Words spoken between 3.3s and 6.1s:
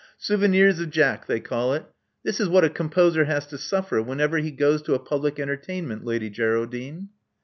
to suffer whenever he goes to a public entertainment,